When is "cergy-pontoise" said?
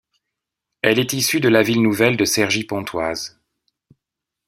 2.25-3.39